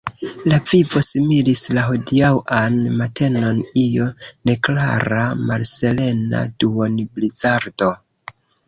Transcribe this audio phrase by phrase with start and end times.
[0.51, 4.09] La vivo similis la hodiaŭan matenon– io
[4.51, 7.97] neklara, malserena duonblizardo.